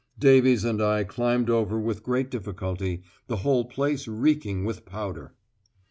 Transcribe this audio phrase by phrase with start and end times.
[0.17, 5.35] Davies and I climbed over with great difficulty, the whole place reeking with powder.